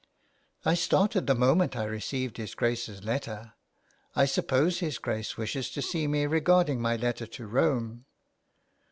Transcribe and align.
'^" 0.01 0.03
I 0.65 0.73
started 0.73 1.27
the 1.27 1.35
moment 1.35 1.75
I 1.77 1.83
received 1.83 2.37
his 2.37 2.55
Grace's 2.55 3.03
letter. 3.03 3.53
I 4.15 4.25
suppose 4.25 4.79
his 4.79 4.97
Grace 4.97 5.37
wishes 5.37 5.69
to 5.69 5.81
see 5.83 6.07
me 6.07 6.25
regarding 6.25 6.81
my 6.81 6.95
letter 6.95 7.27
to 7.27 7.45
Rome." 7.45 8.05